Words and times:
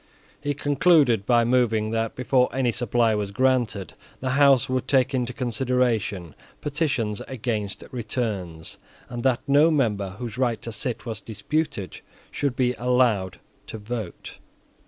He 0.41 0.55
concluded 0.55 1.27
by 1.27 1.43
moving 1.45 1.91
that, 1.91 2.15
before 2.15 2.49
any 2.51 2.71
supply 2.71 3.13
was 3.13 3.29
granted, 3.29 3.93
the 4.19 4.31
House 4.31 4.67
would 4.67 4.87
take 4.87 5.13
into 5.13 5.31
consideration 5.31 6.33
petitions 6.59 7.21
against 7.27 7.83
returns, 7.91 8.79
and 9.09 9.21
that 9.21 9.41
no 9.47 9.69
member 9.69 10.15
whose 10.17 10.39
right 10.39 10.59
to 10.63 10.71
sit 10.71 11.05
was 11.05 11.21
disputed 11.21 11.99
should 12.31 12.55
be 12.55 12.73
allowed 12.79 13.39
to 13.67 13.77
vote. 13.77 14.39